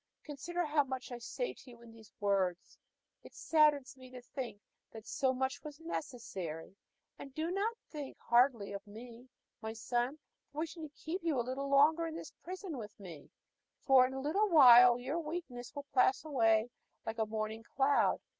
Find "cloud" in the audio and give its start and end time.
17.61-18.19